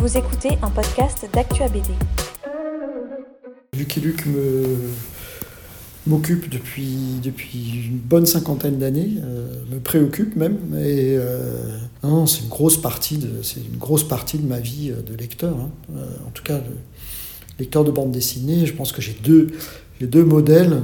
Vous 0.00 0.16
écoutez 0.16 0.50
un 0.62 0.70
podcast 0.70 1.28
d'Actua 1.30 1.68
BD. 1.68 1.90
Lucky 3.76 4.00
Luke 4.00 4.24
me 4.24 4.64
m'occupe 6.06 6.48
depuis, 6.48 7.20
depuis 7.22 7.86
une 7.86 7.98
bonne 7.98 8.24
cinquantaine 8.24 8.78
d'années, 8.78 9.16
euh, 9.22 9.62
me 9.70 9.78
préoccupe 9.78 10.36
même. 10.36 10.56
Et 10.74 11.16
euh, 11.18 11.78
c'est 12.26 12.40
une 12.42 12.48
grosse 12.48 12.80
partie 12.80 13.18
de 13.18 13.28
une 13.28 13.76
grosse 13.78 14.08
partie 14.08 14.38
de 14.38 14.46
ma 14.46 14.58
vie 14.58 14.90
euh, 14.90 15.02
de 15.02 15.14
lecteur. 15.14 15.54
hein. 15.58 15.70
En 16.26 16.30
tout 16.30 16.42
cas, 16.42 16.62
lecteur 17.58 17.84
de 17.84 17.90
bande 17.90 18.10
dessinée. 18.10 18.64
Je 18.64 18.72
pense 18.72 18.92
que 18.92 19.02
j'ai 19.02 19.16
deux 19.22 19.48
deux 20.00 20.24
modèles, 20.24 20.82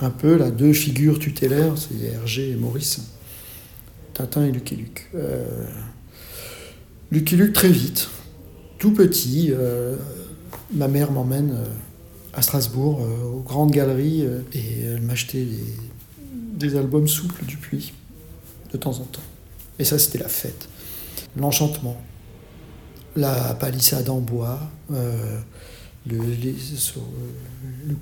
un 0.00 0.10
peu 0.10 0.36
là, 0.36 0.50
deux 0.50 0.72
figures 0.72 1.20
tutélaires, 1.20 1.74
c'est 1.76 2.04
Hergé 2.04 2.50
et 2.50 2.56
Maurice, 2.56 3.00
Tintin 4.12 4.44
et 4.46 4.50
Lucky 4.50 4.74
Luke. 4.74 5.08
Euh, 5.14 5.46
Lucky 7.10 7.36
Luke 7.36 7.54
très 7.54 7.70
vite, 7.70 8.08
tout 8.78 8.92
petit. 8.92 9.48
euh, 9.50 9.96
ma 10.72 10.88
mère 10.88 11.10
m'emmène. 11.10 11.52
euh, 11.52 11.64
à 12.34 12.42
Strasbourg, 12.42 13.00
euh, 13.00 13.24
aux 13.24 13.40
grandes 13.40 13.72
galeries, 13.72 14.22
et 14.52 14.82
elle 14.82 15.00
m'achetait 15.00 15.46
des, 16.52 16.76
albums 16.76 17.08
souples 17.08 17.44
du 17.46 17.56
Puy, 17.56 17.92
de 18.70 18.76
temps 18.76 18.92
en 19.00 19.04
temps. 19.04 19.22
Et 19.78 19.84
ça, 19.84 19.98
c'était 19.98 20.18
la 20.18 20.28
fête. 20.28 20.68
L'enchantement, 21.36 22.00
la 23.16 23.54
palissade 23.54 24.08
en 24.10 24.18
bois, 24.20 24.60
le, 24.90 26.14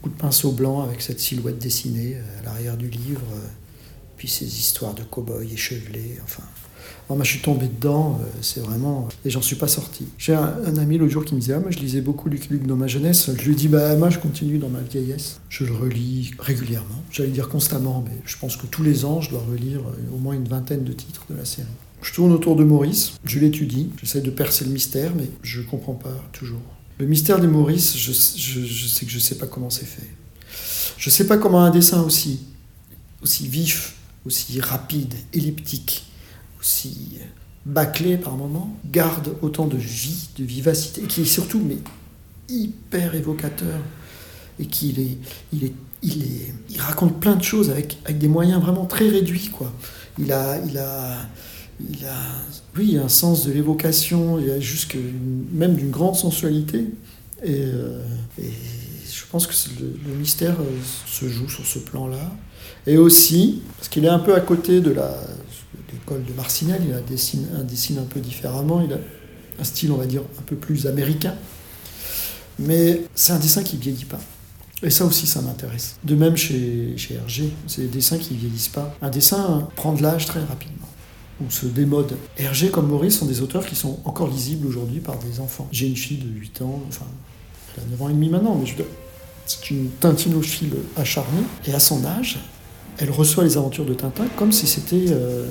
coup 0.02 0.09
de 0.11 0.16
pinceau 0.19 0.50
blanc 0.52 0.83
avec 0.83 1.00
cette 1.00 1.20
silhouette 1.20 1.59
dessinée 1.59 2.16
à 2.41 2.42
l'arrière 2.45 2.77
du 2.77 2.91
livre, 2.91 3.27
puis 4.19 4.28
ces 4.28 4.45
histoires 4.45 4.92
de 4.92 5.05
cow-boys 5.05 5.45
échevelés, 5.45 6.19
enfin... 6.25 6.42
Oh, 7.08 7.14
moi, 7.14 7.24
je 7.24 7.30
suis 7.30 7.40
tombé 7.40 7.66
dedans, 7.68 8.18
euh, 8.20 8.26
c'est 8.42 8.60
vraiment. 8.60 9.08
Et 9.24 9.30
j'en 9.30 9.40
suis 9.42 9.54
pas 9.56 9.68
sorti. 9.68 10.06
J'ai 10.18 10.34
un, 10.34 10.77
ami 10.77 10.98
l'autre 10.98 11.12
jour 11.12 11.24
qui 11.24 11.34
me 11.34 11.40
disait 11.40 11.52
Ah, 11.54 11.60
moi, 11.60 11.70
je 11.70 11.78
lisais 11.78 12.00
beaucoup 12.00 12.28
Luc 12.28 12.48
Luc 12.48 12.66
dans 12.66 12.74
ma 12.77 12.86
jeunesse. 12.88 13.30
Je 13.36 13.44
lui 13.48 13.55
dis 13.55 13.69
Bah, 13.69 13.94
moi, 13.97 14.11
je 14.11 14.19
continue 14.19 14.58
dans 14.58 14.69
ma 14.69 14.80
vieillesse. 14.80 15.41
Je 15.48 15.64
le 15.64 15.72
relis 15.72 16.33
régulièrement. 16.38 17.02
J'allais 17.12 17.30
dire 17.30 17.48
constamment, 17.48 18.02
mais 18.06 18.16
je 18.24 18.36
pense 18.36 18.56
que 18.56 18.66
tous 18.66 18.83
les 18.83 19.05
ans, 19.05 19.20
je 19.20 19.30
dois 19.30 19.42
relire 19.50 19.80
euh, 19.80 20.14
au 20.14 20.19
moins 20.19 20.34
une 20.34 20.48
vingtaine 20.48 20.83
de 20.84 20.92
titres 20.92 21.24
de 21.30 21.36
la 21.36 21.44
série. 21.44 21.69
Je 22.02 22.12
tourne 22.12 22.33
autour 22.33 22.56
de 22.56 22.62
Maurice, 22.64 23.12
je 23.24 23.39
l'étudie, 23.41 23.91
j'essaie 24.00 24.20
de 24.20 24.30
percer 24.30 24.64
le 24.64 24.70
mystère, 24.70 25.12
mais 25.16 25.28
je 25.42 25.62
comprends 25.62 25.94
pas 25.94 26.14
toujours. 26.33 26.61
Le 26.98 27.06
mystère 27.06 27.41
de 27.41 27.46
Maurice, 27.46 27.96
je, 27.96 28.12
je- 28.12 28.64
je 28.66 28.86
sais 28.86 29.06
que 29.06 29.11
je 29.11 29.18
sais 29.18 29.36
pas 29.36 29.46
comment 29.46 29.70
c'est 29.70 29.86
fait. 29.86 30.06
Je 30.98 31.11
sais 31.11 31.27
pas 31.27 31.36
comment 31.39 31.62
un 31.64 31.70
dessin 31.70 32.02
aussi, 32.02 32.41
aussi 33.22 33.48
vif, 33.48 33.94
aussi 34.24 34.61
rapide, 34.61 35.14
elliptique, 35.33 36.06
aussi 36.67 37.19
bâclé 37.64 38.17
par 38.17 38.36
moments, 38.36 38.77
garde 38.91 39.36
autant 39.41 39.67
de 39.67 39.77
vie, 39.77 40.28
de 40.36 40.45
vivacité, 40.45 41.03
qui 41.03 41.23
est 41.23 41.25
surtout 41.25 41.61
mais 41.61 41.78
hyper 42.48 43.14
évocateur, 43.14 43.81
et 44.58 44.67
qu'il 44.67 44.98
est, 44.98 45.19
il 45.53 45.64
est, 45.64 45.73
il 46.03 46.23
est, 46.25 46.55
il 46.70 46.81
raconte 46.81 47.20
plein 47.20 47.36
de 47.36 47.42
choses 47.42 47.70
avec, 47.70 47.98
avec 48.05 48.19
des 48.19 48.28
moyens 48.28 48.61
vraiment 48.61 48.84
très 48.84 49.08
réduits, 49.08 49.50
quoi. 49.53 49.73
Il 50.19 50.33
a, 50.33 50.58
il 50.67 50.77
a, 50.78 51.19
il 51.81 52.05
a, 52.05 52.19
oui, 52.77 52.97
un 52.97 53.08
sens 53.08 53.47
de 53.47 53.53
l'évocation, 53.53 54.41
il 54.41 54.51
a 54.51 54.58
jusque 54.58 54.97
même 55.53 55.75
d'une 55.75 55.91
grande 55.91 56.17
sensualité, 56.17 56.86
et, 57.45 57.55
euh, 57.55 58.03
je 58.39 59.25
pense 59.30 59.47
que 59.47 59.55
le 59.80 60.14
mystère 60.14 60.56
euh, 60.61 60.78
se 61.06 61.28
joue 61.28 61.48
sur 61.48 61.64
ce 61.64 61.78
plan-là. 61.78 62.33
Et 62.86 62.97
aussi, 62.97 63.62
parce 63.77 63.89
qu'il 63.89 64.05
est 64.05 64.08
un 64.08 64.19
peu 64.19 64.34
à 64.34 64.41
côté 64.41 64.80
de 64.80 64.91
la, 64.91 65.17
de 66.14 66.32
Marcinelle, 66.34 66.82
il 66.86 66.94
a 66.94 67.00
dessine, 67.00 67.46
un 67.56 67.64
dessine 67.64 67.98
un 67.98 68.04
peu 68.04 68.20
différemment, 68.20 68.80
il 68.80 68.92
a 68.92 68.98
un 69.58 69.64
style, 69.64 69.92
on 69.92 69.96
va 69.96 70.06
dire, 70.06 70.22
un 70.38 70.42
peu 70.42 70.56
plus 70.56 70.86
américain. 70.86 71.34
Mais 72.58 73.02
c'est 73.14 73.32
un 73.32 73.38
dessin 73.38 73.62
qui 73.62 73.76
vieillit 73.76 74.04
pas. 74.04 74.20
Et 74.82 74.90
ça 74.90 75.04
aussi, 75.04 75.27
ça 75.27 75.40
m'intéresse. 75.40 75.96
De 76.04 76.14
même 76.14 76.36
chez, 76.36 76.94
chez 76.96 77.14
Hergé, 77.14 77.50
c'est 77.66 77.83
des 77.83 77.89
dessins 77.89 78.18
qui 78.18 78.34
vieillissent 78.34 78.68
pas. 78.68 78.95
Un 79.02 79.11
dessin 79.11 79.68
prend 79.74 79.92
de 79.92 80.02
l'âge 80.02 80.27
très 80.27 80.45
rapidement, 80.45 80.89
ou 81.40 81.50
se 81.50 81.66
démode. 81.66 82.16
Hergé 82.36 82.70
comme 82.70 82.89
Maurice 82.89 83.18
sont 83.18 83.27
des 83.27 83.40
auteurs 83.40 83.64
qui 83.64 83.74
sont 83.74 84.00
encore 84.05 84.28
lisibles 84.28 84.66
aujourd'hui 84.66 85.00
par 85.00 85.18
des 85.18 85.40
enfants. 85.40 85.66
J'ai 85.72 85.86
une 85.86 85.96
fille 85.96 86.18
de 86.18 86.28
8 86.28 86.62
ans, 86.62 86.83
enfin, 86.89 87.06
elle 87.77 87.84
a 87.84 87.86
9 87.90 88.02
ans 88.02 88.08
et 88.11 88.12
demi 88.12 88.28
maintenant, 88.28 88.55
mais 88.55 88.66
je 88.66 88.74
c'est 89.46 89.70
une 89.70 89.90
tintinophile 90.00 90.74
acharnée. 90.96 91.42
Et 91.66 91.72
à 91.72 91.80
son 91.80 92.05
âge, 92.05 92.39
elle 92.98 93.11
reçoit 93.11 93.45
les 93.45 93.57
aventures 93.57 93.84
de 93.84 93.95
Tintin 93.95 94.27
comme 94.36 94.52
si 94.52 94.67
c'était 94.67 95.07
euh, 95.11 95.45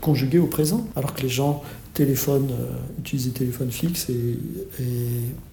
conjugué 0.00 0.38
au 0.38 0.46
présent. 0.46 0.86
Alors 0.96 1.14
que 1.14 1.22
les 1.22 1.28
gens 1.28 1.62
téléphonent, 1.94 2.50
euh, 2.50 3.00
utilisent 3.00 3.26
des 3.26 3.32
téléphones 3.32 3.70
fixes 3.70 4.08
et, 4.10 4.38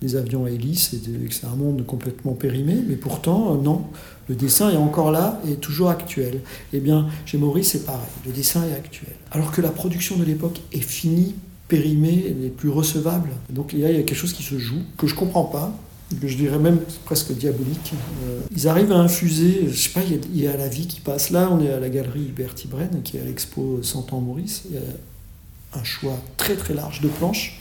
des 0.01 0.15
avions 0.15 0.45
à 0.45 0.49
hélice, 0.49 0.93
et, 0.93 0.99
c'est 1.31 1.45
un 1.45 1.55
monde 1.55 1.85
complètement 1.85 2.33
périmé. 2.33 2.77
Mais 2.87 2.95
pourtant, 2.95 3.53
euh, 3.53 3.61
non, 3.61 3.85
le 4.27 4.35
dessin 4.35 4.69
est 4.69 4.77
encore 4.77 5.11
là 5.11 5.41
et 5.49 5.55
toujours 5.55 5.89
actuel. 5.89 6.41
Eh 6.73 6.79
bien, 6.79 7.07
chez 7.25 7.37
Maurice, 7.37 7.71
c'est 7.71 7.85
pareil, 7.85 8.01
le 8.25 8.31
dessin 8.31 8.63
est 8.63 8.75
actuel. 8.75 9.13
Alors 9.31 9.51
que 9.51 9.61
la 9.61 9.69
production 9.69 10.17
de 10.17 10.23
l'époque 10.23 10.61
est 10.71 10.81
finie, 10.81 11.35
périmée, 11.67 12.35
n'est 12.39 12.49
plus 12.49 12.69
recevable. 12.69 13.29
Donc 13.49 13.73
là, 13.73 13.89
il 13.89 13.95
y 13.95 13.99
a 13.99 14.03
quelque 14.03 14.15
chose 14.15 14.33
qui 14.33 14.43
se 14.43 14.57
joue, 14.57 14.79
que 14.97 15.07
je 15.07 15.15
comprends 15.15 15.45
pas, 15.45 15.73
je 16.11 16.35
dirais 16.35 16.59
même 16.59 16.79
presque 17.05 17.31
diabolique. 17.33 17.93
Euh, 18.23 18.41
ils 18.55 18.67
arrivent 18.67 18.91
à 18.91 18.97
infuser, 18.97 19.67
je 19.71 19.77
sais 19.77 19.89
pas, 19.89 20.01
il 20.03 20.39
y, 20.41 20.47
a, 20.47 20.57
la 20.57 20.67
vie 20.67 20.87
qui 20.87 21.01
passe. 21.01 21.29
Là, 21.29 21.49
on 21.51 21.61
est 21.63 21.71
à 21.71 21.79
la 21.79 21.89
galerie 21.89 22.31
Bertie 22.35 22.67
Bren, 22.67 23.01
qui 23.03 23.17
est 23.17 23.21
à 23.21 23.25
l'expo 23.25 23.79
100 23.81 24.13
ans 24.13 24.21
Maurice. 24.21 24.63
Il 24.69 24.75
y 24.75 24.77
a 24.77 25.79
un 25.79 25.83
choix 25.83 26.17
très 26.37 26.55
très 26.55 26.73
large 26.73 27.01
de 27.01 27.07
planches, 27.07 27.59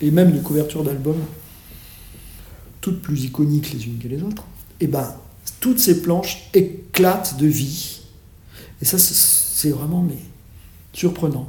et 0.00 0.10
même 0.10 0.32
de 0.32 0.38
couvertures 0.40 0.82
d'albums, 0.82 1.22
toutes 2.80 3.02
plus 3.02 3.24
iconiques 3.24 3.72
les 3.72 3.84
unes 3.84 3.98
que 3.98 4.08
les 4.08 4.22
autres. 4.22 4.44
Et 4.80 4.86
ben, 4.86 5.14
toutes 5.60 5.78
ces 5.78 6.00
planches 6.00 6.48
éclatent 6.54 7.36
de 7.38 7.46
vie. 7.46 8.00
Et 8.80 8.84
ça, 8.86 8.98
c'est- 8.98 9.68
vraiment 9.70 10.00
mais, 10.00 10.16
surprenant. 10.94 11.46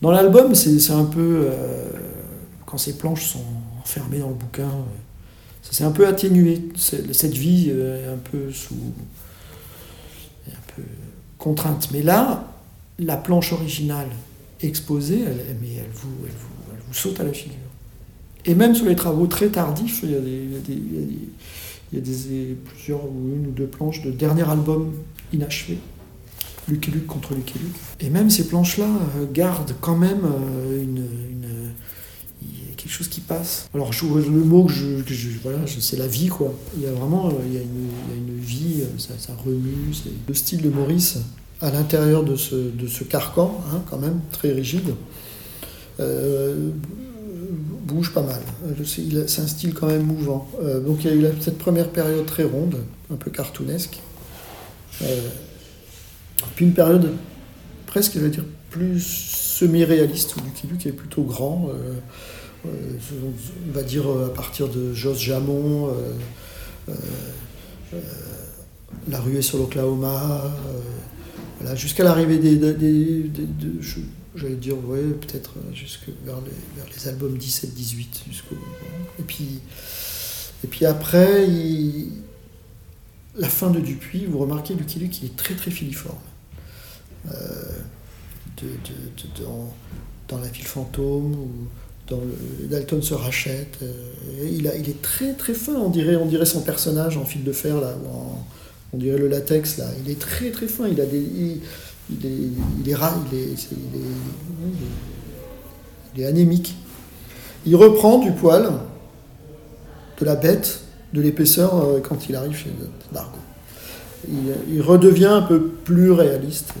Dans 0.00 0.10
l'album, 0.10 0.54
c'est 0.54 0.90
un 0.92 1.04
peu. 1.04 1.42
euh, 1.50 1.90
quand 2.64 2.78
ces 2.78 2.96
planches 2.96 3.26
sont 3.26 3.44
enfermées 3.82 4.18
dans 4.20 4.30
le 4.30 4.34
bouquin, 4.34 4.70
ça 5.62 5.72
s'est 5.72 5.84
un 5.84 5.90
peu 5.92 6.06
atténué. 6.06 6.60
Cette 6.76 7.34
vie 7.34 7.68
euh, 7.70 8.04
est 8.04 8.12
un 8.12 8.18
peu 8.18 8.50
sous. 8.52 8.74
un 10.48 10.72
peu 10.76 10.82
contrainte. 11.38 11.88
Mais 11.92 12.02
là, 12.02 12.52
la 12.98 13.16
planche 13.16 13.52
originale 13.52 14.08
exposée, 14.60 15.20
elle, 15.26 15.56
mais 15.60 15.74
elle 15.78 15.90
vous, 15.92 16.08
elle, 16.24 16.30
vous, 16.32 16.72
elle 16.72 16.82
vous 16.86 16.94
saute 16.94 17.18
à 17.20 17.24
la 17.24 17.32
figure. 17.32 17.56
Et 18.44 18.54
même 18.54 18.74
sur 18.74 18.86
les 18.86 18.96
travaux 18.96 19.26
très 19.26 19.48
tardifs, 19.48 20.00
il 20.02 20.10
y 20.10 20.16
a, 20.16 20.20
des, 20.20 20.48
il 20.68 21.94
y 21.94 21.98
a 21.98 22.00
des- 22.00 22.56
plusieurs 22.66 23.04
ou 23.04 23.32
une 23.36 23.46
ou 23.48 23.50
deux 23.50 23.66
planches 23.66 24.02
de 24.02 24.10
dernier 24.10 24.48
album 24.48 24.92
inachevé. 25.32 25.78
Lucky 26.68 26.90
Luke 26.92 27.06
contre 27.06 27.34
Lucky 27.34 27.58
Luke. 27.58 27.74
Et 28.00 28.08
même 28.10 28.30
ces 28.30 28.46
planches-là 28.46 28.86
euh, 29.16 29.26
gardent 29.32 29.74
quand 29.80 29.96
même 29.96 30.22
euh, 30.24 30.82
une, 30.82 31.04
quelque 32.82 32.92
chose 32.92 33.08
qui 33.08 33.20
passe. 33.20 33.68
Alors 33.74 33.92
je, 33.92 34.04
le 34.04 34.44
mot 34.44 34.64
que 34.64 34.72
je, 34.72 35.02
c'est 35.78 35.96
la 35.96 36.08
vie 36.08 36.28
quoi. 36.28 36.52
Il 36.76 36.82
y 36.82 36.86
a 36.86 36.92
vraiment, 36.92 37.28
euh, 37.28 37.32
il 37.46 37.54
y 37.54 37.58
a 37.58 37.60
une, 37.60 38.40
vie, 38.40 38.82
euh, 38.82 38.98
ça, 38.98 39.34
remue. 39.44 39.92
Le 40.26 40.34
style 40.34 40.62
de 40.62 40.68
Maurice 40.68 41.18
à 41.60 41.70
l'intérieur 41.70 42.24
de 42.24 42.34
ce, 42.34 43.04
carcan, 43.04 43.62
hein, 43.72 43.82
quand 43.88 43.98
même 43.98 44.20
très 44.32 44.50
rigide, 44.50 44.94
euh, 46.00 46.70
bouge 47.86 48.12
pas 48.12 48.22
mal. 48.22 48.40
C'est 48.84 49.40
un 49.40 49.46
style 49.46 49.74
quand 49.74 49.86
même 49.86 50.02
mouvant. 50.02 50.48
Donc 50.84 51.04
il 51.04 51.10
y 51.10 51.10
a 51.10 51.14
eu 51.14 51.32
cette 51.40 51.58
première 51.58 51.88
période 51.88 52.26
très 52.26 52.42
ronde, 52.42 52.78
un 53.12 53.16
peu 53.16 53.30
cartoonesque. 53.30 54.00
Puis 56.56 56.64
une 56.64 56.74
période 56.74 57.12
presque, 57.86 58.14
je 58.14 58.20
vais 58.20 58.30
dire, 58.30 58.44
plus 58.70 59.00
semi-réaliste, 59.00 60.34
où 60.36 60.40
Lucky 60.40 60.66
Luke 60.66 60.86
est 60.86 60.92
plutôt 60.92 61.22
grand. 61.22 61.68
On 62.64 63.72
va 63.72 63.82
dire 63.82 64.08
euh, 64.10 64.26
à 64.26 64.30
partir 64.30 64.68
de 64.68 64.92
Jos 64.94 65.14
Jamon, 65.14 65.88
euh, 65.88 65.92
euh, 66.88 66.92
euh, 67.94 68.00
La 69.08 69.20
ruée 69.20 69.42
sur 69.42 69.58
l'Oklahoma, 69.58 70.44
euh, 70.44 70.80
voilà, 71.60 71.74
jusqu'à 71.74 72.04
l'arrivée 72.04 72.38
des. 72.38 73.30
J'allais 74.34 74.54
dire, 74.56 74.76
ouais, 74.88 75.02
peut-être 75.20 75.50
euh, 75.58 75.74
jusque 75.74 76.06
vers 76.24 76.36
les, 76.40 77.08
albums 77.08 77.36
17-18. 77.36 78.24
jusqu'au- 78.30 78.54
Et 79.18 79.22
puis, 79.22 79.60
et 80.64 80.68
puis 80.68 80.86
après, 80.86 81.46
la 83.36 83.48
fin 83.48 83.70
de 83.70 83.80
Dupuis, 83.80 84.24
vous 84.24 84.38
remarquez, 84.38 84.72
Lucky 84.74 85.00
Luke, 85.00 85.22
est 85.24 85.36
très 85.36 85.54
très 85.54 85.70
filiforme. 85.70 86.16
Euh, 87.30 87.78
dans, 89.40 89.74
dans 90.28 90.38
La 90.38 90.48
ville 90.48 90.66
fantôme, 90.66 91.32
ou 91.34 91.50
Dalton 92.70 93.02
se 93.02 93.14
rachète. 93.14 93.78
euh, 93.82 94.48
il, 94.50 94.66
est 94.66 95.02
très 95.02 95.32
très 95.34 95.54
fin, 95.54 95.74
on 95.74 95.90
dirait, 95.90 96.16
on 96.16 96.26
dirait 96.26 96.46
son 96.46 96.62
personnage 96.62 97.16
en 97.16 97.24
fil 97.24 97.44
de 97.44 97.52
fer, 97.52 97.80
là, 97.80 97.94
on 98.92 98.98
dirait 98.98 99.18
le 99.18 99.28
latex, 99.28 99.78
là. 99.78 99.86
Il 100.04 100.10
est 100.10 100.18
très 100.18 100.50
très 100.50 100.66
fin, 100.66 100.86
il 100.88 101.00
a 101.00 101.06
des. 101.06 101.22
Il, 102.10 102.28
est, 106.18 106.26
anémique. 106.26 106.74
il 107.64 107.74
reprend 107.74 108.18
du 108.18 108.32
poil 108.32 108.70
de 110.20 110.24
la 110.26 110.36
bête, 110.36 110.80
de 111.14 111.22
l'épaisseur 111.22 111.74
euh, 111.74 112.00
quand 112.00 112.28
il 112.28 112.36
arrive 112.36 112.54
chez 112.54 112.70
Dargo. 113.12 113.38
Il, 114.68 114.82
redevient 114.82 115.26
un 115.26 115.42
peu 115.42 115.60
plus 115.62 116.10
réaliste. 116.10 116.74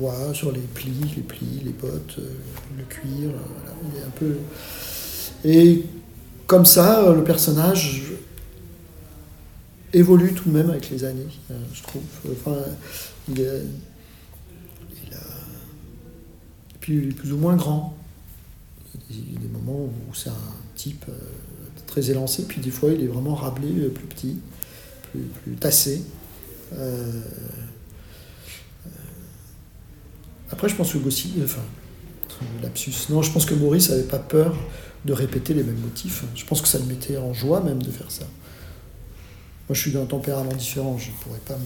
Euh, 0.00 0.34
sur 0.34 0.52
les 0.52 0.60
plis, 0.60 1.12
les 1.16 1.22
plis, 1.22 1.62
les 1.64 1.72
bottes, 1.72 2.16
euh, 2.18 2.30
le 2.76 2.84
cuir. 2.84 3.30
il 3.84 4.00
est 4.00 4.04
un 4.04 4.10
peu. 4.10 4.36
Et 5.44 5.84
comme 6.46 6.64
ça, 6.64 7.12
le 7.12 7.24
personnage 7.24 8.12
évolue 9.92 10.32
tout 10.32 10.48
de 10.48 10.56
même 10.56 10.70
avec 10.70 10.90
les 10.90 11.04
années, 11.04 11.26
je 11.72 11.82
trouve. 11.82 12.02
Enfin, 12.30 12.56
il, 13.28 13.40
est, 13.40 13.62
il. 15.02 15.12
Et 15.12 16.78
puis 16.80 16.96
il 16.96 17.08
est 17.10 17.12
plus 17.12 17.32
ou 17.32 17.38
moins 17.38 17.56
grand. 17.56 17.96
Il 19.10 19.34
y 19.34 19.36
a 19.36 19.40
des 19.40 19.48
moments 19.48 19.84
où 19.84 20.14
c'est 20.14 20.30
un 20.30 20.54
type 20.74 21.06
très 21.88 22.10
élancé, 22.10 22.44
puis 22.44 22.60
des 22.60 22.70
fois 22.70 22.90
il 22.92 23.02
est 23.02 23.08
vraiment 23.08 23.34
rablé, 23.34 23.68
euh, 23.68 23.88
plus 23.88 24.06
petit, 24.06 24.36
plus, 25.10 25.56
tassé. 25.56 26.02
Euh, 26.74 26.76
euh, 26.78 27.20
après, 30.50 30.68
je 30.68 30.74
pense 30.74 30.92
que 30.92 30.98
Gossi, 30.98 31.34
enfin, 31.44 31.62
lapsus, 32.62 33.10
non, 33.10 33.22
je 33.22 33.30
pense 33.30 33.44
que 33.44 33.54
Maurice 33.54 33.90
n'avait 33.90 34.02
pas 34.02 34.18
peur 34.18 34.56
de 35.04 35.12
répéter 35.12 35.54
les 35.54 35.62
mêmes 35.62 35.80
motifs. 35.80 36.24
Je 36.34 36.44
pense 36.44 36.60
que 36.60 36.68
ça 36.68 36.78
le 36.78 36.84
mettait 36.84 37.16
en 37.16 37.32
joie 37.32 37.60
même 37.60 37.82
de 37.82 37.90
faire 37.90 38.10
ça. 38.10 38.24
Moi, 39.68 39.74
je 39.74 39.80
suis 39.80 39.92
d'un 39.92 40.06
tempérament 40.06 40.54
différent. 40.54 40.96
Je 40.98 41.10
ne 41.10 41.16
pourrais 41.16 41.40
pas 41.40 41.58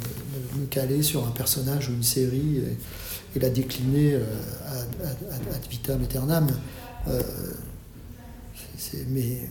me, 0.59 0.67
caler 0.67 1.03
sur 1.03 1.27
un 1.27 1.31
personnage 1.31 1.89
ou 1.89 1.93
une 1.93 2.03
série 2.03 2.63
et, 3.35 3.39
la 3.39 3.49
décliner 3.49 4.17
ad, 4.17 5.71
vitam 5.71 6.03
aeternam. 6.03 6.49
mais 9.09 9.49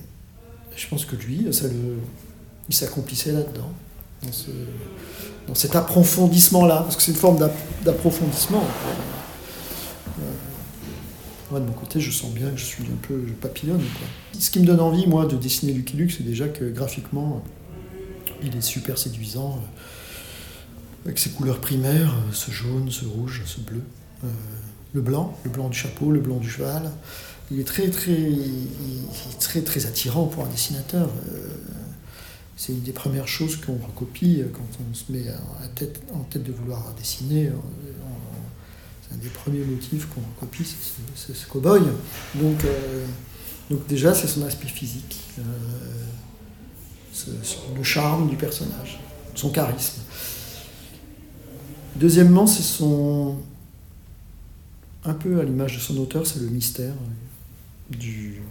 je 0.75 0.88
pense 0.88 1.06
que 1.06 1.16
lui, 1.16 1.48
ça 1.51 1.68
le, 1.68 1.98
il 2.69 2.75
s'accomplissait 2.75 3.33
là-dedans, 3.33 3.72
dans, 5.48 5.56
cet 5.56 5.75
approfondissement-là, 5.75 6.81
parce 6.83 6.95
que 6.95 7.01
c'est 7.01 7.12
une 7.12 7.18
forme 7.18 7.39
d'approfondissement. 7.83 8.63
Moi, 11.51 11.59
de 11.59 11.65
mon 11.65 11.74
côté, 11.74 12.00
je 12.00 12.12
sens 12.12 12.31
bien 12.33 12.50
que 12.50 12.57
je 12.57 12.63
suis 12.63 12.83
un 12.83 13.07
peu 13.07 13.15
papillonne. 13.42 13.81
Ce 14.39 14.50
qui 14.50 14.62
me 14.62 14.65
donne 14.65 14.80
envie, 14.80 15.06
moi, 15.06 15.25
de 15.25 15.36
dessiner 15.36 15.74
Lucky 15.74 15.98
Luke, 15.98 16.12
c'est 16.12 16.24
déjà 16.24 16.48
que 16.48 16.63
graphiquement, 16.63 17.44
il 18.42 18.56
est 18.56 18.62
super 18.62 18.98
séduisant, 18.98 19.59
euh, 19.59 21.06
avec 21.06 21.19
ses 21.19 21.31
couleurs 21.31 21.59
primaires, 21.59 22.13
euh, 22.13 22.31
ce 22.31 22.51
jaune, 22.51 22.89
ce 22.89 23.03
rouge, 23.03 23.44
ce 23.45 23.59
bleu, 23.59 23.81
euh, 24.24 24.27
le 24.94 25.01
blanc, 25.01 25.38
le 25.44 25.50
blanc 25.50 25.68
du 25.68 25.77
chapeau, 25.77 26.09
le 26.12 26.21
blanc 26.21 26.38
du 26.38 26.50
cheval 26.50 26.89
il 27.54 27.59
est 27.59 27.65
très 27.65 27.89
très, 27.89 28.18
très 29.42 29.62
très 29.62 29.86
attirant 29.86 30.25
pour 30.25 30.45
un 30.45 30.47
dessinateur. 30.47 31.09
C'est 32.56 32.71
une 32.71 32.80
des 32.80 32.94
premières 32.94 33.27
choses 33.27 33.57
qu'on 33.57 33.74
recopie 33.74 34.42
quand 34.54 34.63
on 34.80 34.94
se 34.94 35.12
met 35.12 35.25
en 36.13 36.24
tête 36.24 36.44
de 36.44 36.51
vouloir 36.54 36.94
dessiner. 36.97 37.50
Euh, 39.11 39.15
un 39.15 39.17
des 39.17 39.29
premiers 39.29 39.63
motifs 39.63 40.07
qu'on 40.07 40.21
recopie, 40.21 40.65
c'est 41.15 41.35
ce 41.35 41.47
cow-boy. 41.47 41.81
Donc, 42.35 42.63
euh, 42.65 43.05
donc 43.69 43.87
déjà, 43.87 44.13
c'est 44.13 44.27
son 44.27 44.43
aspect 44.43 44.67
physique, 44.67 45.17
le 47.77 47.83
charme 47.83 48.29
du 48.29 48.35
personnage, 48.35 48.99
son 49.35 49.49
charisme. 49.49 50.01
Deuxièmement, 51.95 52.47
c'est 52.47 52.63
son... 52.63 53.37
Un 55.03 55.13
peu 55.13 55.39
à 55.39 55.43
l'image 55.43 55.75
de 55.75 55.81
son 55.81 55.97
auteur, 55.97 56.27
c'est 56.27 56.39
le 56.39 56.47
mystère 56.47 56.93
du, 57.89 58.41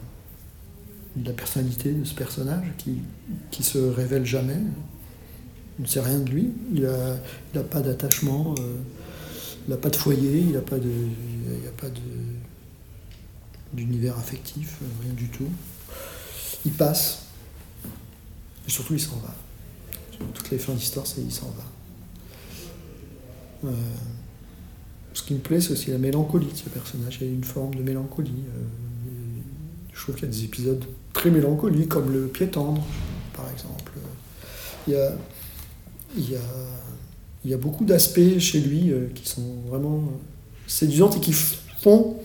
de 1.14 1.28
la 1.28 1.32
personnalité 1.32 1.92
de 1.92 2.04
ce 2.04 2.14
personnage 2.14 2.66
qui, 2.76 2.98
qui 3.52 3.62
se 3.62 3.78
révèle 3.78 4.24
jamais. 4.24 4.58
On 5.78 5.82
ne 5.82 5.86
sait 5.86 6.00
rien 6.00 6.18
de 6.18 6.28
lui. 6.28 6.50
Il 6.74 6.82
n'a 6.82 7.16
il 7.54 7.62
pas 7.62 7.80
d'attachement, 7.80 8.54
euh, 8.58 8.76
il 9.66 9.70
n'a 9.70 9.76
pas 9.76 9.90
de 9.90 9.96
foyer, 9.96 10.40
il 10.40 10.52
n'a 10.52 10.60
pas 10.60 10.78
de, 10.78 10.90
il 10.90 11.66
a 11.66 11.72
pas 11.72 11.88
de 11.88 12.00
d'univers 13.72 14.18
affectif, 14.18 14.78
euh, 14.82 14.86
rien 15.04 15.12
du 15.12 15.28
tout. 15.28 15.48
Il 16.64 16.72
passe, 16.72 17.26
et 18.66 18.70
surtout 18.70 18.94
il 18.94 19.00
s'en 19.00 19.16
va. 19.16 19.34
Toutes 20.34 20.50
les 20.50 20.58
fins 20.58 20.74
d'histoire, 20.74 21.06
c'est 21.06 21.22
il 21.22 21.32
s'en 21.32 21.50
va. 21.50 23.68
Euh, 23.68 23.72
ce 25.14 25.22
qui 25.22 25.34
me 25.34 25.38
plaît, 25.38 25.60
c'est 25.60 25.72
aussi 25.72 25.90
la 25.90 25.98
mélancolie 25.98 26.52
de 26.52 26.56
ce 26.56 26.68
personnage. 26.68 27.18
Il 27.20 27.26
y 27.26 27.30
a 27.30 27.32
une 27.32 27.44
forme 27.44 27.74
de 27.74 27.82
mélancolie. 27.82 28.44
Je 29.92 30.02
trouve 30.02 30.14
qu'il 30.14 30.24
y 30.24 30.28
a 30.28 30.32
des 30.32 30.44
épisodes 30.44 30.84
très 31.12 31.30
mélancoliques, 31.30 31.88
comme 31.88 32.12
le 32.12 32.26
pied 32.26 32.48
tendre, 32.48 32.82
par 33.34 33.50
exemple. 33.50 33.92
Il 34.86 34.94
y 34.94 34.96
a, 34.96 35.12
il 36.16 36.30
y 36.30 36.36
a, 36.36 36.40
il 37.44 37.50
y 37.50 37.54
a 37.54 37.56
beaucoup 37.56 37.84
d'aspects 37.84 38.38
chez 38.38 38.60
lui 38.60 38.90
euh, 38.90 39.08
qui 39.14 39.28
sont 39.28 39.54
vraiment 39.68 40.02
séduisants 40.66 41.10
et 41.10 41.20
qui 41.20 41.32
font 41.32 42.16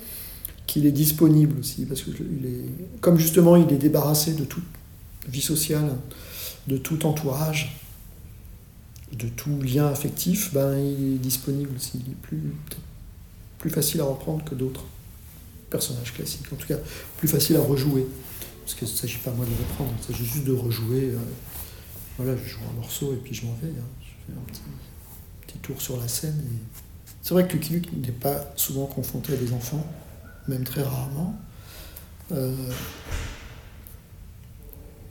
qu'il 0.67 0.85
est 0.85 0.91
disponible 0.91 1.59
aussi. 1.59 1.85
Parce 1.85 2.01
que 2.01 2.12
il 2.12 2.45
est, 2.45 3.00
comme 3.01 3.17
justement 3.17 3.56
il 3.56 3.71
est 3.71 3.77
débarrassé 3.77 4.33
de 4.33 4.44
toute 4.44 4.65
vie 5.27 5.41
sociale, 5.41 5.89
de 6.67 6.77
tout 6.77 7.06
entourage, 7.06 7.79
de 9.13 9.27
tout 9.27 9.62
lien 9.62 9.88
affectif, 9.88 10.53
ben, 10.53 10.77
il 10.77 11.15
est 11.15 11.19
disponible 11.19 11.71
aussi. 11.75 12.01
Il 12.06 12.11
est 12.11 12.21
plus, 12.21 12.53
plus 13.59 13.69
facile 13.69 14.01
à 14.01 14.06
reprendre 14.06 14.44
que 14.44 14.56
d'autres 14.56 14.85
personnage 15.69 16.13
classique. 16.13 16.45
En 16.53 16.56
tout 16.56 16.68
cas, 16.68 16.77
plus 17.18 17.27
facile 17.27 17.57
à 17.57 17.61
rejouer. 17.61 18.07
Parce 18.63 18.75
qu'il 18.75 18.88
ne 18.88 18.94
s'agit 18.94 19.19
pas 19.19 19.31
moi 19.31 19.45
de 19.45 19.51
reprendre, 19.51 19.91
il 20.00 20.13
s'agit 20.13 20.25
juste 20.25 20.45
de 20.45 20.53
rejouer. 20.53 21.11
Euh, 21.11 21.18
voilà, 22.18 22.35
je 22.35 22.50
joue 22.50 22.59
un 22.71 22.79
morceau 22.79 23.13
et 23.13 23.18
puis 23.18 23.33
je 23.33 23.45
m'en 23.45 23.53
vais. 23.61 23.68
Hein. 23.68 23.89
Je 24.01 24.07
fais 24.25 24.39
un 24.39 24.44
petit, 24.45 24.61
petit, 25.45 25.57
tour 25.59 25.81
sur 25.81 25.97
la 26.00 26.07
scène. 26.07 26.42
C'est 27.21 27.33
vrai 27.33 27.47
que 27.47 27.53
Lucky 27.53 27.74
Luke 27.74 27.89
n'est 27.94 28.12
pas 28.12 28.53
souvent 28.56 28.86
confronté 28.86 29.33
à 29.33 29.36
des 29.36 29.53
enfants, 29.53 29.86
même 30.47 30.63
très 30.63 30.83
rarement. 30.83 31.36
Euh, 32.31 32.53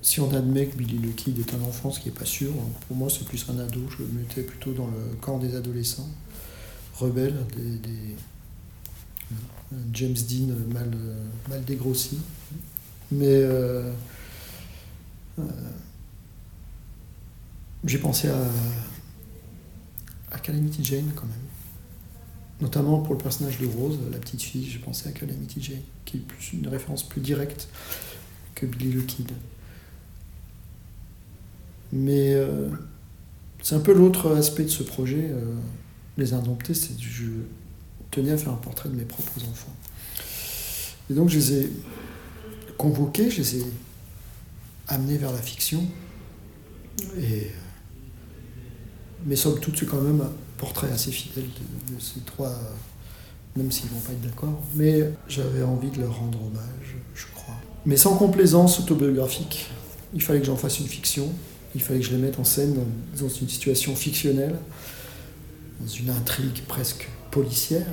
si 0.03 0.21
on 0.21 0.33
admet 0.35 0.67
que 0.67 0.77
Billy 0.77 0.99
Lucky 0.99 1.35
est 1.39 1.55
un 1.55 1.63
enfant, 1.63 1.91
ce 1.91 1.99
qui 1.99 2.09
n'est 2.09 2.15
pas 2.15 2.25
sûr, 2.25 2.51
hein, 2.51 2.71
pour 2.87 2.97
moi 2.97 3.09
c'est 3.11 3.25
plus 3.27 3.45
un 3.49 3.59
ado, 3.59 3.81
je 3.91 4.05
le 4.05 4.09
mettais 4.09 4.43
plutôt 4.43 4.73
dans 4.73 4.87
le 4.87 5.17
camp 5.21 5.39
des 5.39 5.57
adolescents, 5.57 6.09
rebelles, 6.95 7.39
des 7.57 8.17
James 9.93 10.15
Dean 10.15 10.55
mal, 10.73 10.91
mal 11.49 11.65
dégrossi. 11.65 12.19
Mais 13.11 13.27
euh, 13.27 13.93
euh, 15.39 15.43
j'ai 17.85 17.99
pensé 17.99 18.29
à 18.29 18.39
Calamity 20.45 20.85
Jane 20.85 21.11
quand 21.17 21.27
même. 21.27 21.35
Notamment 22.61 23.01
pour 23.01 23.15
le 23.15 23.19
personnage 23.19 23.59
de 23.59 23.67
Rose, 23.67 23.99
la 24.13 24.19
petite 24.19 24.43
fille, 24.43 24.65
j'ai 24.71 24.79
pensé 24.79 25.09
à 25.09 25.13
Calamity 25.13 25.61
Jane, 25.61 25.83
qui 26.05 26.19
est 26.19 26.21
plus 26.21 26.53
une 26.53 26.69
référence 26.69 27.03
plus 27.03 27.21
directe 27.21 27.69
que 28.55 28.65
Billy 28.65 29.03
the 29.03 29.07
Kid. 29.07 29.33
Mais 31.93 32.35
euh, 32.35 32.69
c'est 33.61 33.75
un 33.75 33.81
peu 33.81 33.93
l'autre 33.93 34.37
aspect 34.37 34.63
de 34.63 34.69
ce 34.69 34.85
projet, 34.85 35.33
Les 36.17 36.33
Indomptés, 36.33 36.75
c'est 36.75 36.97
du 36.97 37.09
jeu 37.09 37.49
tenais 38.15 38.31
à 38.31 38.37
faire 38.37 38.53
un 38.53 38.57
portrait 38.57 38.89
de 38.89 38.95
mes 38.95 39.05
propres 39.05 39.43
enfants. 39.51 39.75
Et 41.11 41.15
donc 41.15 41.29
je 41.29 41.39
les 41.39 41.53
ai 41.55 41.71
convoqués, 42.79 43.31
je 43.31 43.39
les 43.39 43.59
ai 43.59 43.65
amenés 44.89 45.17
vers 45.17 45.33
la 45.33 45.43
fiction. 45.43 45.85
Et, 47.19 47.51
mais 49.27 49.37
somme 49.37 49.59
toute, 49.61 49.79
c'est 49.79 49.87
quand 49.87 50.01
même 50.01 50.21
un 50.21 50.33
portrait 50.59 50.91
assez 50.91 51.11
fidèle 51.11 51.45
de, 51.45 52.01
ces 52.01 52.21
trois, 52.21 52.53
même 53.57 53.71
s'ils 53.71 53.87
ne 53.87 53.91
vont 53.91 54.01
pas 54.01 54.13
être 54.13 54.23
d'accord. 54.23 54.61
Mais 54.75 55.11
j'avais 55.29 55.63
envie 55.63 55.91
de 55.91 56.01
leur 56.01 56.19
rendre 56.19 56.39
hommage, 56.41 56.97
je 57.15 57.27
crois. 57.35 57.55
Mais 57.87 57.97
sans 57.97 58.17
complaisance 58.17 58.81
autobiographique. 58.81 59.67
Il 60.15 60.23
fallait 60.23 60.41
que 60.41 60.47
j'en 60.47 60.57
fasse 60.57 60.79
une 60.79 60.87
fiction. 60.87 61.29
Il 61.75 61.83
fallait 61.83 61.99
que 61.99 62.07
je 62.07 62.13
les 62.13 62.19
mette 62.19 62.39
en 62.39 62.45
scène 62.45 62.77
dans 63.21 63.29
une 63.29 63.49
situation 63.49 63.97
fictionnelle, 63.97 64.55
dans 65.81 65.89
une 65.89 66.11
intrigue 66.11 66.63
presque 66.69 67.09
policière, 67.33 67.87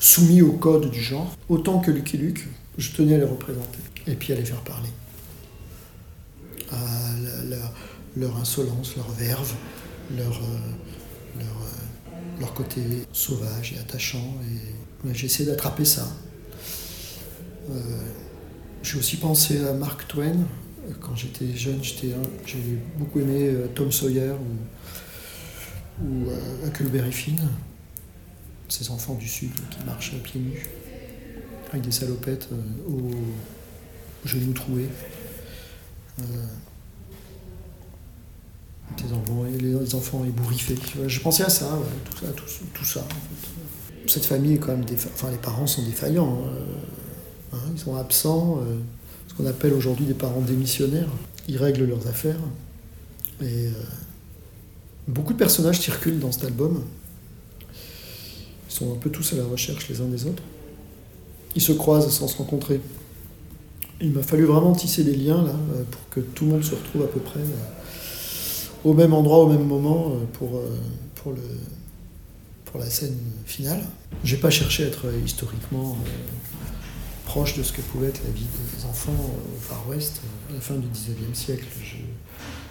soumis 0.00 0.40
au 0.40 0.52
code 0.52 0.90
du 0.90 1.02
genre, 1.02 1.30
autant 1.50 1.78
que 1.78 1.90
Lucky 1.90 2.16
Luke, 2.16 2.46
je 2.78 2.92
tenais 2.92 3.14
à 3.14 3.18
les 3.18 3.24
représenter 3.24 3.78
et 4.06 4.14
puis 4.14 4.32
à 4.32 4.36
les 4.36 4.44
faire 4.44 4.62
parler. 4.62 4.88
À 6.72 6.76
leur, 8.16 8.36
insolence, 8.38 8.96
leur 8.96 9.10
verve, 9.10 9.54
leur, 10.14 10.36
euh, 10.36 11.38
leur, 11.38 11.46
euh, 11.46 12.40
leur, 12.40 12.54
côté 12.54 12.80
sauvage 13.12 13.72
et 13.72 13.78
attachant. 13.78 14.34
Et 14.44 15.14
j'ai 15.14 15.26
essayé 15.26 15.48
d'attraper 15.48 15.84
ça. 15.84 16.08
Euh, 17.70 17.80
j'ai 18.82 18.98
aussi 18.98 19.16
pensé 19.16 19.64
à 19.64 19.72
Mark 19.72 20.06
Twain. 20.06 20.36
Quand 21.00 21.16
j'étais 21.16 21.56
jeune, 21.56 21.82
j'ai 21.82 22.14
beaucoup 22.96 23.18
aimé 23.18 23.52
Tom 23.74 23.90
Sawyer 23.90 24.34
ou, 26.00 26.04
ou 26.04 26.30
Huckleberry 26.64 27.10
Finn 27.10 27.40
ces 28.68 28.90
enfants 28.90 29.14
du 29.14 29.28
Sud 29.28 29.52
qui 29.70 29.84
marchent 29.84 30.14
à 30.14 30.18
pieds 30.18 30.40
nus, 30.40 30.66
avec 31.70 31.82
des 31.82 31.92
salopettes 31.92 32.48
euh, 32.52 33.10
genoux 34.24 34.52
troués. 34.52 34.88
Tes 39.06 39.14
enfants, 39.14 39.44
les 39.58 39.94
enfants 39.94 40.24
ébouriffés. 40.24 40.76
Je 41.06 41.20
pensais 41.20 41.44
à 41.44 41.48
ça, 41.48 41.78
tout 42.04 42.18
ça, 42.18 42.32
tout, 42.74 42.84
ça. 42.84 43.06
Cette 44.06 44.26
famille 44.26 44.54
est 44.54 44.58
quand 44.58 44.72
même, 44.72 44.84
enfin 45.14 45.30
les 45.30 45.36
parents 45.36 45.66
sont 45.66 45.82
défaillants. 45.82 46.38
Hein. 46.44 47.56
Hein, 47.56 47.58
ils 47.72 47.78
sont 47.78 47.96
absents, 47.96 48.60
euh, 48.60 48.76
ce 49.28 49.34
qu'on 49.34 49.46
appelle 49.46 49.72
aujourd'hui 49.72 50.04
des 50.04 50.14
parents 50.14 50.40
démissionnaires. 50.40 51.08
Ils 51.48 51.58
règlent 51.58 51.84
leurs 51.84 52.06
affaires. 52.06 52.38
Et 53.40 53.66
euh, 53.66 53.70
beaucoup 55.08 55.32
de 55.32 55.38
personnages 55.38 55.80
circulent 55.80 56.18
dans 56.18 56.32
cet 56.32 56.44
album. 56.44 56.82
Ils 58.68 58.72
sont 58.72 58.92
un 58.92 58.96
peu 58.96 59.10
tous 59.10 59.32
à 59.32 59.36
la 59.36 59.44
recherche 59.44 59.88
les 59.88 60.00
uns 60.00 60.06
des 60.06 60.26
autres. 60.26 60.42
Ils 61.54 61.62
se 61.62 61.72
croisent 61.72 62.10
sans 62.10 62.28
se 62.28 62.36
rencontrer. 62.36 62.80
Il 64.00 64.10
m'a 64.10 64.22
fallu 64.22 64.44
vraiment 64.44 64.74
tisser 64.74 65.04
des 65.04 65.16
liens 65.16 65.42
là 65.42 65.54
euh, 65.74 65.82
pour 65.90 66.08
que 66.10 66.20
tout 66.20 66.44
le 66.44 66.50
monde 66.52 66.64
se 66.64 66.74
retrouve 66.74 67.02
à 67.02 67.06
peu 67.06 67.20
près 67.20 67.40
au 68.86 68.94
même 68.94 69.12
endroit, 69.12 69.38
au 69.38 69.48
même 69.48 69.66
moment 69.66 70.12
euh, 70.12 70.24
pour, 70.34 70.56
euh, 70.56 70.78
pour, 71.16 71.32
le, 71.32 71.42
pour 72.64 72.78
la 72.78 72.88
scène 72.88 73.18
finale. 73.44 73.82
J'ai 74.22 74.36
pas 74.36 74.50
cherché 74.50 74.84
à 74.84 74.86
être 74.86 75.06
historiquement 75.24 75.98
proche 77.24 77.58
de 77.58 77.64
ce 77.64 77.72
que 77.72 77.80
pouvait 77.80 78.06
être 78.08 78.20
la 78.24 78.30
vie 78.30 78.46
des 78.76 78.84
enfants 78.84 79.12
au 79.12 79.60
Far 79.60 79.82
West 79.88 80.20
à 80.48 80.54
la 80.54 80.60
fin 80.60 80.74
du 80.74 80.86
XIXe 80.86 81.36
siècle. 81.36 81.66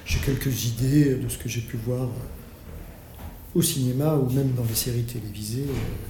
J'ai 0.06 0.20
quelques 0.20 0.66
idées 0.66 1.16
de 1.16 1.28
ce 1.28 1.38
que 1.38 1.50
j'ai 1.50 1.62
pu 1.62 1.78
voir 1.86 2.08
au 3.54 3.62
cinéma 3.62 4.16
ou 4.16 4.30
même 4.32 4.54
dans 4.54 4.64
les 4.64 4.76
séries 4.76 5.04
télévisées 5.04 5.66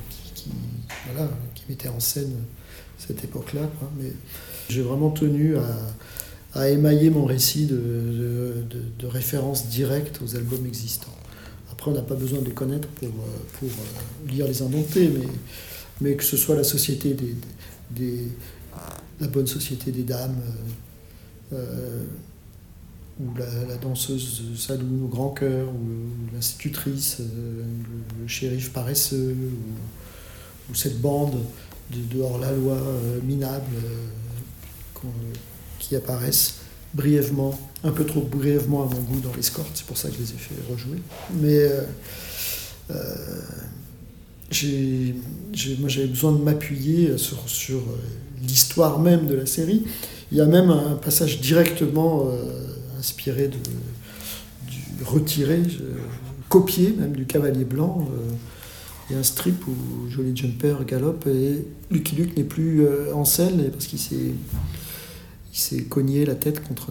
qui, 0.09 0.43
qui, 0.43 0.49
voilà, 1.11 1.31
qui 1.55 1.63
mettaient 1.67 1.89
en 1.89 1.99
scène 1.99 2.33
cette 2.99 3.23
époque-là. 3.23 3.61
Mais 3.99 4.11
j'ai 4.69 4.83
vraiment 4.83 5.09
tenu 5.09 5.57
à, 5.57 5.65
à, 6.55 6.69
émailler 6.69 7.09
mon 7.09 7.25
récit 7.25 7.65
de, 7.65 9.07
références 9.07 9.67
directes 9.67 10.19
aux 10.23 10.35
albums 10.35 10.65
existants. 10.65 11.15
Après, 11.71 11.91
on 11.91 11.93
n'a 11.93 12.01
pas 12.01 12.15
besoin 12.15 12.39
de 12.39 12.45
les 12.45 12.53
connaître 12.53 12.87
pour, 12.87 13.09
pour 13.09 13.69
euh, 13.69 14.31
lire 14.31 14.47
les 14.47 14.61
inventés, 14.61 15.11
mais, 16.01 16.15
que 16.15 16.23
ce 16.23 16.37
soit 16.37 16.55
la 16.55 16.63
société 16.63 17.15
des, 17.91 18.27
la 19.21 19.27
bonne 19.27 19.47
société 19.47 19.91
des 19.91 20.03
dames, 20.03 20.37
euh, 21.53 21.55
euh 21.57 22.03
ou 23.19 23.33
la, 23.37 23.77
danseuse 23.77 24.43
saloon 24.57 25.05
au 25.05 25.07
grand 25.07 25.29
cœur, 25.29 25.69
ou, 25.69 26.33
l'institutrice, 26.33 27.17
euh, 27.21 27.63
le, 28.21 28.27
shérif 28.27 28.73
paresseux, 28.73 29.35
ou, 30.69 30.75
cette 30.75 30.99
bande 30.99 31.37
de, 31.91 32.19
hors-la-loi 32.19 32.75
euh, 32.75 33.21
minable 33.21 33.71
euh, 33.75 35.07
apparaissent 35.93 36.55
brièvement, 36.93 37.59
un 37.83 37.91
peu 37.91 38.05
trop 38.05 38.21
brièvement 38.21 38.83
à 38.83 38.85
mon 38.93 39.01
goût 39.01 39.19
dans 39.19 39.33
l'escorte, 39.35 39.69
c'est 39.75 39.85
pour 39.85 39.97
ça 39.97 40.09
que 40.09 40.15
je 40.15 40.21
les 40.21 40.31
ai 40.31 40.37
fait 40.37 40.55
rejouer. 40.71 40.97
Mais 41.41 41.69
moi 45.79 45.89
j'avais 45.89 46.07
besoin 46.07 46.31
de 46.31 46.41
m'appuyer 46.41 47.17
sur, 47.17 47.49
sur 47.49 47.81
l'histoire 48.41 48.99
même 48.99 49.27
de 49.27 49.35
la 49.35 49.45
série. 49.45 49.83
Il 50.31 50.37
y 50.37 50.41
a 50.41 50.45
même 50.45 50.69
un 50.69 50.95
passage 50.95 51.41
directement 51.41 52.31
inspiré 52.97 53.49
de, 53.49 53.57
du 54.67 55.03
retiré, 55.03 55.61
copié 56.49 56.93
même 56.97 57.13
du 57.13 57.25
Cavalier 57.25 57.65
Blanc. 57.65 58.07
Euh, 58.11 58.31
il 59.09 59.13
y 59.13 59.15
a 59.15 59.19
un 59.19 59.23
strip 59.23 59.67
où 59.67 60.09
Jolly 60.09 60.35
Jumper 60.35 60.77
galope 60.87 61.27
et 61.27 61.65
Lucky 61.91 62.15
Luke 62.15 62.35
n'est 62.35 62.43
plus 62.43 62.85
euh, 62.85 63.13
en 63.13 63.25
scène 63.25 63.69
parce 63.71 63.85
qu'il 63.85 63.99
s'est 63.99 64.33
il 65.55 65.59
s'est 65.59 65.83
cogné 65.83 66.25
la 66.25 66.35
tête 66.35 66.61
contre 66.67 66.89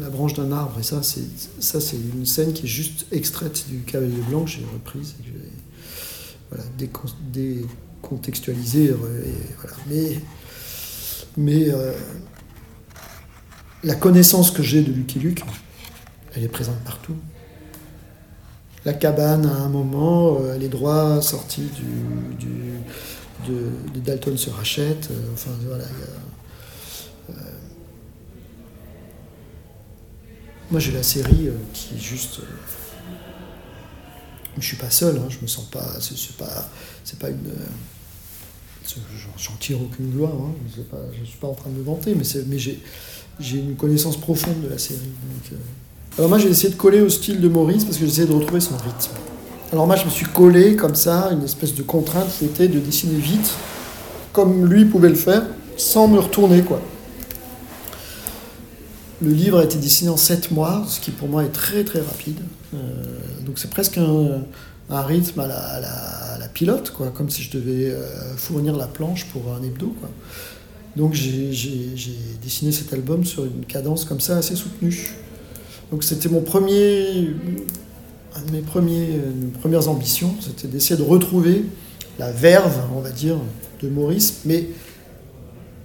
la 0.00 0.10
branche 0.10 0.34
d'un 0.34 0.50
arbre. 0.50 0.80
Et 0.80 0.82
ça, 0.82 1.04
c'est 1.04 1.22
ça, 1.60 1.80
c'est 1.80 1.96
une 1.96 2.26
scène 2.26 2.52
qui 2.52 2.64
est 2.64 2.68
juste 2.68 3.06
extraite 3.12 3.66
du 3.68 3.82
Cavalier 3.82 4.20
Blanc 4.28 4.44
que 4.44 4.50
j'ai 4.50 4.64
reprise 4.72 5.14
voilà, 6.50 6.64
décontextualisée. 6.76 8.90
voilà. 8.90 9.76
Mais, 9.88 10.18
mais 11.36 11.70
euh, 11.70 11.92
la 13.84 13.94
connaissance 13.94 14.50
que 14.50 14.64
j'ai 14.64 14.82
de 14.82 14.92
Lucky 14.92 15.20
Luke, 15.20 15.44
elle 16.34 16.42
est 16.42 16.48
présente 16.48 16.80
partout. 16.80 17.14
La 18.84 18.92
cabane, 18.92 19.46
à 19.46 19.62
un 19.62 19.68
moment, 19.68 20.38
euh, 20.40 20.58
les 20.58 20.68
droits 20.68 21.22
sortis 21.22 21.70
du, 22.36 22.80
de, 23.48 24.00
Dalton 24.00 24.36
se 24.36 24.50
rachètent. 24.50 25.08
Euh, 25.10 25.32
enfin, 25.32 25.52
voilà. 25.66 25.84
Euh, 25.84 26.18
moi, 30.70 30.80
j'ai 30.80 30.92
la 30.92 31.02
série 31.02 31.50
qui 31.72 31.94
est 31.94 32.00
juste. 32.00 32.40
je 34.58 34.66
suis 34.66 34.76
pas 34.76 34.90
seul, 34.90 35.16
hein, 35.16 35.28
je 35.28 35.38
me 35.40 35.46
sens 35.46 35.66
pas. 35.66 35.86
C'est 36.00 36.36
pas, 36.36 36.68
pas 37.20 37.30
une. 37.30 37.52
J'en 39.38 39.56
tire 39.58 39.80
aucune 39.80 40.10
gloire, 40.10 40.32
hein, 40.32 40.52
je 40.74 41.20
ne 41.20 41.24
suis 41.24 41.38
pas 41.38 41.48
en 41.48 41.54
train 41.54 41.70
de 41.70 41.76
me 41.76 41.82
vanter, 41.82 42.14
mais, 42.14 42.24
mais 42.46 42.58
j'ai 42.58 43.58
une 43.58 43.76
connaissance 43.76 44.18
profonde 44.18 44.62
de 44.62 44.68
la 44.68 44.78
série. 44.78 45.00
Euh. 45.52 45.56
Alors 46.16 46.28
moi 46.28 46.38
j'ai 46.38 46.48
essayé 46.48 46.68
de 46.68 46.78
coller 46.78 47.00
au 47.00 47.08
style 47.08 47.40
de 47.40 47.48
Maurice 47.48 47.84
parce 47.84 47.96
que 47.96 48.06
j'essayais 48.06 48.28
de 48.28 48.32
retrouver 48.32 48.60
son 48.60 48.76
rythme. 48.76 49.10
Alors 49.72 49.86
moi 49.86 49.96
je 49.96 50.04
me 50.04 50.10
suis 50.10 50.26
collé 50.26 50.76
comme 50.76 50.94
ça, 50.94 51.30
une 51.32 51.42
espèce 51.42 51.74
de 51.74 51.82
contrainte, 51.82 52.28
c'était 52.30 52.68
de 52.68 52.78
dessiner 52.78 53.18
vite, 53.18 53.50
comme 54.32 54.66
lui 54.66 54.84
pouvait 54.84 55.08
le 55.08 55.16
faire, 55.16 55.42
sans 55.76 56.06
me 56.06 56.20
retourner 56.20 56.62
quoi. 56.62 56.80
Le 59.24 59.32
livre 59.32 59.58
a 59.58 59.64
été 59.64 59.78
dessiné 59.78 60.10
en 60.10 60.18
7 60.18 60.50
mois, 60.50 60.84
ce 60.86 61.00
qui 61.00 61.10
pour 61.10 61.28
moi 61.28 61.44
est 61.44 61.52
très 61.52 61.82
très 61.82 62.00
rapide. 62.00 62.40
Euh, 62.74 62.76
donc 63.46 63.58
c'est 63.58 63.70
presque 63.70 63.96
un, 63.96 64.44
rythme 64.90 65.40
à 65.40 65.46
la, 65.46 66.48
pilote, 66.52 66.90
quoi, 66.90 67.10
comme 67.10 67.30
si 67.30 67.42
je 67.42 67.50
devais 67.50 67.90
euh, 67.90 68.36
fournir 68.36 68.76
la 68.76 68.86
planche 68.86 69.24
pour 69.32 69.42
un 69.52 69.62
hebdo. 69.62 69.94
Donc 70.94 71.14
j'ai 71.14 71.50
dessiné 72.42 72.70
cet 72.70 72.92
album 72.92 73.24
sur 73.24 73.46
une 73.46 73.64
cadence 73.66 74.04
comme 74.04 74.20
ça 74.20 74.36
assez 74.36 74.56
soutenue. 74.56 75.14
Donc 75.90 76.04
c'était 76.04 76.28
mon 76.28 76.42
premier, 76.42 77.34
un 78.36 78.42
de 78.42 78.52
mes 78.52 78.60
premiers, 78.60 79.20
premières 79.60 79.88
ambitions, 79.88 80.34
c'était 80.40 80.68
d'essayer 80.68 80.96
de 80.96 81.02
retrouver 81.02 81.64
la 82.18 82.30
verve, 82.30 82.78
on 82.94 83.00
va 83.00 83.10
dire, 83.10 83.36
de 83.82 83.88
Maurice, 83.88 84.42
mais 84.44 84.68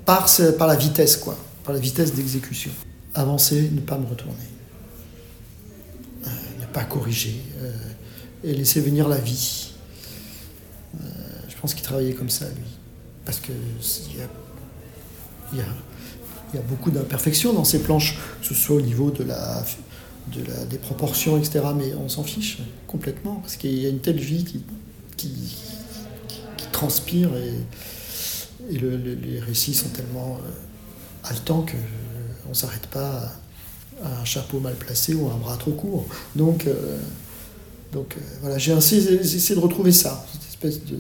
par, 0.06 0.30
par 0.58 0.68
la 0.68 0.76
vitesse, 0.76 1.16
quoi, 1.16 1.38
par 1.64 1.74
la 1.74 1.80
vitesse 1.80 2.14
d'exécution. 2.14 2.72
Avancer, 3.20 3.70
ne 3.74 3.82
pas 3.82 3.98
me 3.98 4.06
retourner, 4.06 4.38
euh, 6.26 6.30
ne 6.62 6.66
pas 6.68 6.86
corriger, 6.86 7.36
euh, 7.62 7.74
et 8.46 8.54
laisser 8.54 8.80
venir 8.80 9.10
la 9.10 9.18
vie. 9.18 9.72
Euh, 10.96 11.08
je 11.50 11.56
pense 11.58 11.74
qu'il 11.74 11.84
travaillait 11.84 12.14
comme 12.14 12.30
ça, 12.30 12.46
lui, 12.46 12.78
parce 13.26 13.42
que 13.42 13.52
y 13.52 14.22
a 14.22 15.66
y 16.54 16.58
a, 16.58 16.62
beaucoup 16.62 16.92
d'imperfections 16.92 17.52
dans 17.52 17.66
ces 17.66 17.80
planches, 17.80 18.18
que 18.42 18.48
ce 18.48 18.54
soit 18.54 18.78
au 18.78 18.82
niveau 18.82 19.12
de 19.12 19.26
la, 19.26 19.66
de 20.34 20.42
la, 20.46 20.64
des 20.64 20.78
proportions, 20.78 21.38
etc. 21.38 21.60
Mais 21.76 21.94
on 21.96 22.08
s'en 22.08 22.24
fiche 22.24 22.60
complètement, 22.88 23.36
parce 23.36 23.58
qu'il 23.58 23.78
y 23.78 23.86
a 23.86 23.90
une 23.90 24.00
telle 24.00 24.20
vie 24.20 24.46
qui, 25.18 25.58
transpire 26.72 27.32
et, 27.36 27.54
les 28.72 29.40
récits 29.42 29.74
sont 29.74 29.90
tellement 29.90 30.40
haletants 31.26 31.66
qu'on 31.66 32.09
euh, 32.50 32.52
ne 32.52 32.56
s'arrête 32.56 32.88
pas 32.88 33.32
à, 34.04 34.22
un 34.22 34.26
chapeau 34.26 34.60
mal 34.60 34.76
placé 34.76 35.14
ou 35.14 35.30
à 35.30 35.34
un 35.34 35.38
bras 35.38 35.58
trop 35.58 35.72
court. 35.72 36.06
Donc, 36.36 36.68
euh, 36.68 36.98
donc 37.94 38.16
voilà, 38.42 38.58
j'ai 38.58 38.72
essayé, 38.72 39.56
de 39.56 39.60
retrouver 39.60 39.92
ça, 39.92 40.26
cette 40.32 40.48
espèce 40.50 40.86
de, 40.86 40.98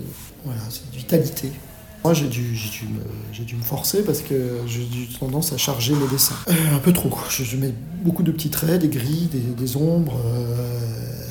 vitalité. 0.94 1.52
Moi, 2.04 2.14
j'ai 2.14 2.28
dû, 2.28 2.54
dû, 3.34 3.44
dû, 3.44 3.56
me 3.56 3.62
forcer 3.62 4.04
parce 4.04 4.22
que 4.22 4.60
j'ai 4.66 4.88
tendance 5.20 5.52
à 5.52 5.58
charger 5.58 5.94
mes 5.94 6.08
dessins. 6.08 6.36
Euh, 6.48 6.76
un 6.76 6.80
peu 6.80 6.94
trop. 6.94 7.10
Je, 7.30 7.58
mets 7.58 7.74
beaucoup 8.04 8.24
de 8.24 8.32
petits 8.32 8.50
traits, 8.50 8.82
des 8.82 8.88
gris, 8.88 9.30
des, 9.58 9.76
ombres. 9.76 10.18
Euh, 10.26 11.26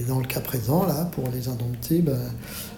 et 0.00 0.04
dans 0.06 0.20
le 0.20 0.26
cas 0.26 0.40
présent, 0.40 0.86
là, 0.86 1.08
pour 1.12 1.30
les 1.30 1.48
indompter, 1.48 2.00
ben, 2.00 2.18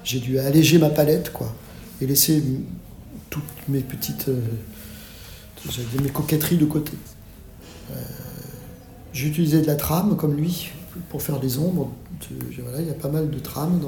j'ai 0.04 0.20
dû 0.20 0.38
alléger 0.38 0.78
ma 0.78 0.90
palette, 0.90 1.32
quoi. 1.32 1.52
Et 2.00 2.06
laisser 2.06 2.42
toutes 3.30 3.42
mes 3.68 3.80
petites. 3.80 4.30
Euh, 5.66 6.02
mes 6.02 6.10
coquetteries 6.10 6.56
de 6.56 6.64
côté. 6.64 6.92
j'ai 9.12 9.28
utilisé 9.28 9.60
de 9.60 9.66
la 9.66 9.76
trame, 9.76 10.16
comme 10.16 10.34
lui, 10.34 10.70
pour 11.08 11.22
faire 11.22 11.38
des 11.38 11.58
ombres. 11.58 11.90
Il 12.30 12.86
y 12.86 12.90
a 12.90 12.94
pas 12.94 13.08
mal 13.08 13.30
de 13.30 13.38
trames 13.38 13.80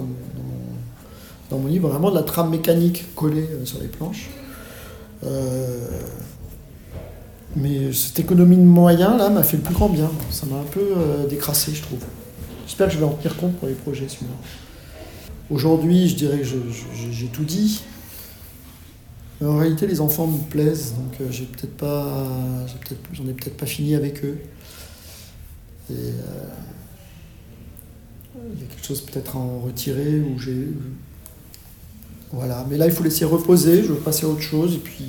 dans, 1.50 1.58
mon 1.58 1.66
livre, 1.66 1.88
vraiment 1.88 2.10
de 2.10 2.16
la 2.16 2.22
trame 2.22 2.50
mécanique 2.50 3.14
collée 3.14 3.46
euh, 3.52 3.66
sur 3.66 3.78
les 3.80 3.88
planches. 3.88 4.30
Euh, 5.24 6.00
mais 7.54 7.92
cette 7.92 8.18
économie 8.18 8.56
de 8.56 8.62
moyens 8.62 9.18
là 9.18 9.28
m'a 9.28 9.42
fait 9.42 9.58
le 9.58 9.62
plus 9.62 9.74
grand 9.74 9.90
bien. 9.90 10.10
Ça 10.30 10.46
m'a 10.46 10.56
un 10.56 10.64
peu 10.64 10.80
euh, 10.80 11.26
décrassé, 11.26 11.72
je 11.74 11.82
trouve. 11.82 12.00
J'espère 12.66 12.88
que 12.88 12.94
je 12.94 12.98
vais 12.98 13.04
en 13.04 13.10
tenir 13.10 13.36
compte 13.36 13.54
pour 13.56 13.68
les 13.68 13.74
projets 13.74 14.08
suivants. 14.08 14.32
Aujourd'hui, 15.50 16.08
je 16.08 16.16
dirais 16.16 16.38
que 16.38 16.44
j'ai 16.44 17.26
tout 17.26 17.44
dit. 17.44 17.82
En 19.46 19.58
réalité, 19.58 19.86
les 19.86 20.00
enfants 20.00 20.26
me 20.26 20.38
plaisent, 20.38 20.94
donc 20.94 21.20
euh, 21.20 21.26
j'ai 21.30 21.44
peut-être 21.44 21.76
pas, 21.76 22.26
j'en 23.12 23.26
ai 23.26 23.32
peut-être 23.32 23.56
pas 23.56 23.66
fini 23.66 23.94
avec 23.94 24.24
eux. 24.24 24.38
Euh, 25.90 26.12
il 28.54 28.60
y 28.60 28.64
a 28.64 28.66
quelque 28.66 28.86
chose 28.86 29.00
peut-être 29.00 29.36
à 29.36 29.38
en 29.38 29.60
retirer 29.60 30.20
où 30.20 30.38
j'ai. 30.38 30.68
Voilà, 32.30 32.66
mais 32.70 32.78
là 32.78 32.86
il 32.86 32.92
faut 32.92 33.04
laisser 33.04 33.26
reposer, 33.26 33.82
je 33.82 33.88
veux 33.88 34.00
passer 34.00 34.24
à 34.24 34.28
autre 34.28 34.40
chose 34.40 34.74
et 34.74 34.78
puis, 34.78 35.04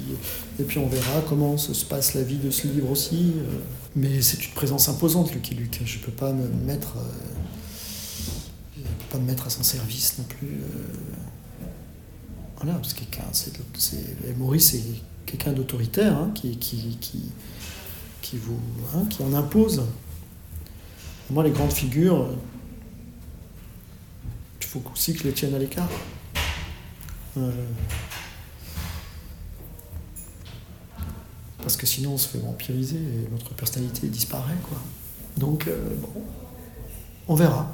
et 0.60 0.64
puis 0.64 0.78
on 0.78 0.88
verra 0.88 1.22
comment 1.30 1.58
se 1.58 1.86
passe 1.86 2.16
la 2.16 2.22
vie 2.22 2.38
de 2.38 2.52
ce 2.52 2.68
livre 2.68 2.92
aussi. 2.92 3.34
Euh. 3.38 3.60
Mais 3.96 4.22
c'est 4.22 4.44
une 4.44 4.54
présence 4.54 4.90
imposante, 4.90 5.34
Lucky 5.34 5.54
Luke. 5.54 5.80
Je 5.86 6.00
ne 6.00 6.04
peux 6.04 6.12
pas 6.12 6.34
me 6.34 6.48
mettre, 6.66 6.96
pas 9.12 9.20
me 9.20 9.26
mettre 9.26 9.48
à 9.48 9.50
son 9.52 9.64
service 9.64 10.18
non 10.18 10.26
plus. 10.26 10.58
Voilà, 12.64 12.80
parce 12.80 12.94
que 12.94 13.04
Maurice 14.38 14.72
c'est 14.72 14.84
quelqu'un 15.26 15.52
d'autoritaire 15.52 16.16
hein, 16.18 16.32
qui, 16.34 17.30
vous, 18.36 18.60
hein, 18.96 19.04
qui 19.10 19.22
en 19.22 19.34
impose. 19.34 19.84
Moi, 21.30 21.44
les 21.44 21.52
grandes 21.52 21.74
figures, 21.74 22.30
il 24.62 24.66
faut 24.66 24.82
aussi 24.94 25.14
que 25.14 25.20
je 25.20 25.24
les 25.26 25.34
tienne 25.34 25.54
à 25.54 25.60
l'écart. 25.60 25.90
Euh, 27.36 27.52
parce 31.58 31.76
que 31.76 31.86
sinon, 31.86 32.14
on 32.14 32.18
se 32.18 32.30
fait 32.30 32.40
vampiriser 32.40 32.96
et 32.96 33.30
notre 33.30 33.54
personnalité 33.56 34.08
disparaît. 34.08 34.56
Quoi. 34.64 34.78
Donc, 35.36 35.68
euh, 35.68 35.96
bon, 36.02 36.22
on 37.28 37.36
verra. 37.36 37.74